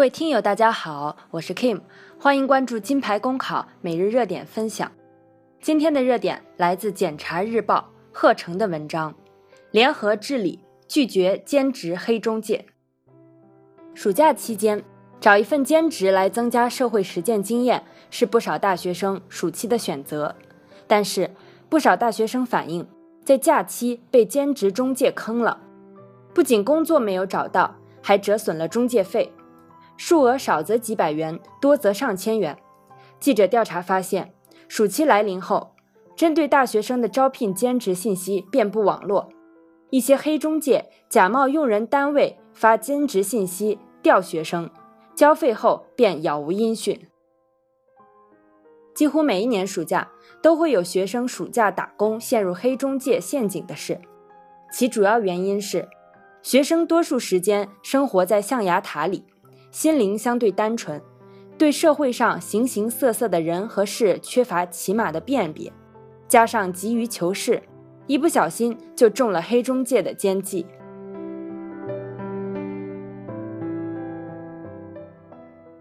[0.00, 1.82] 各位听友，大家好，我是 Kim，
[2.18, 4.90] 欢迎关注金牌公考每日热点分享。
[5.60, 9.14] 今天的热点来自《检察日报》贺成的文章：
[9.70, 10.58] 联合治理，
[10.88, 12.64] 拒绝兼职黑中介。
[13.92, 14.82] 暑假期间，
[15.20, 20.34] 找一份兼职来增加社会实践经验，是不少大学生暑期的选择。
[20.86, 21.30] 但是，
[21.68, 22.88] 不少大学生反映，
[23.22, 25.60] 在假期被兼职中介坑了，
[26.32, 29.30] 不仅工作没有找到，还折损了中介费。
[30.00, 32.56] 数额少则几百元，多则上千元。
[33.18, 34.32] 记者调查发现，
[34.66, 35.74] 暑期来临后，
[36.16, 39.28] 针对大学生的招聘兼职信息遍布网络，
[39.90, 44.70] 一些黑中介假冒用人单位发兼职信息调学生，
[45.14, 46.98] 交费后便杳无音讯。
[48.94, 50.08] 几乎每一年暑假
[50.40, 54.00] 都会有学生暑假打工陷入黑中介陷阱的事，
[54.72, 55.86] 其主要原因是
[56.42, 59.26] 学生多数时间生活在象牙塔里。
[59.70, 61.00] 心灵相对单纯，
[61.56, 65.72] 对社会上形形色色的人和事缺乏起码的辨别，
[66.26, 67.62] 加上急于求是，
[68.06, 70.66] 一不小心就中了黑中介的奸计。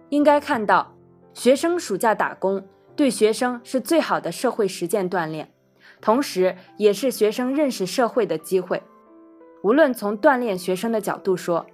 [0.09, 0.95] 应该看到，
[1.33, 2.63] 学生暑假打工
[2.95, 5.51] 对学生是最好的社会实践锻炼，
[5.99, 8.83] 同时也是学生认识社会的机会。
[9.63, 11.65] 无论从锻炼学生的角度说，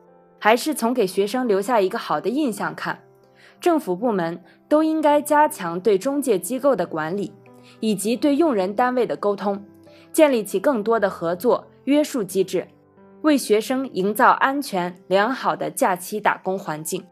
[0.45, 2.99] 还是从给学生留下一个好的印象看，
[3.59, 7.33] 政府部门都应该加强对中介机构的管理，
[7.79, 9.66] 以及对用人单位的沟通，
[10.13, 12.67] 建立起更多的合作约束机制，
[13.23, 17.03] 为学生营造安全良好的假期打工环境。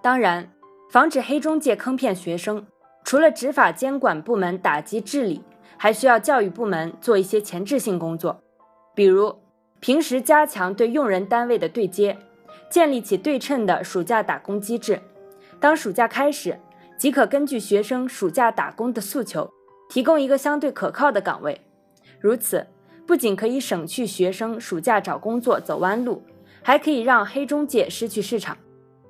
[0.00, 0.52] 当然，
[0.88, 2.64] 防止黑中介坑骗学生，
[3.02, 5.42] 除了执法监管部门打击治理，
[5.76, 8.40] 还需要教育部门做一些前置性工作，
[8.94, 9.34] 比如。
[9.80, 12.16] 平时加强对用人单位的对接，
[12.70, 15.00] 建立起对称的暑假打工机制。
[15.58, 16.58] 当暑假开始，
[16.98, 19.50] 即可根据学生暑假打工的诉求，
[19.88, 21.58] 提供一个相对可靠的岗位。
[22.20, 22.66] 如此，
[23.06, 26.22] 不仅可以省去学生暑假找工作走弯路，
[26.62, 28.56] 还可以让黑中介失去市场。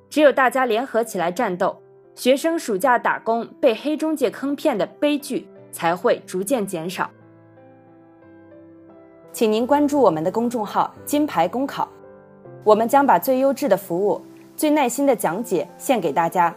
[0.09, 1.83] 只有大家联合起来战斗，
[2.15, 7.11] 学生暑假打工被黑中介坑骗的悲剧才会逐渐减少。
[9.33, 11.89] 请您关注我们的公众号“金牌公考”，
[12.65, 14.21] 我们将把最优质的服务、
[14.57, 16.53] 最耐心的讲解献给大家。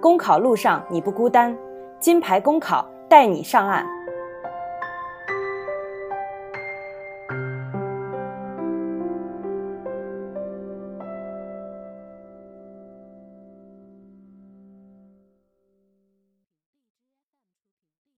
[0.00, 1.56] 公考路上你不孤单，
[1.98, 3.86] 金牌公考带你上岸。